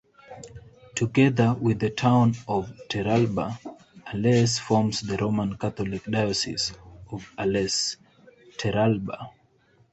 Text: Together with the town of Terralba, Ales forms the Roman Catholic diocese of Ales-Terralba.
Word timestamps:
Together 0.95 1.53
with 1.61 1.77
the 1.77 1.91
town 1.91 2.33
of 2.47 2.73
Terralba, 2.89 3.59
Ales 4.11 4.57
forms 4.57 5.01
the 5.01 5.15
Roman 5.17 5.55
Catholic 5.57 6.05
diocese 6.05 6.73
of 7.11 7.31
Ales-Terralba. 7.37 9.29